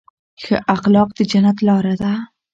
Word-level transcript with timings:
ښه 0.43 0.57
اخلاق 0.75 1.09
د 1.17 1.19
جنت 1.31 1.57
لاره 1.67 1.95
ده. 2.01 2.11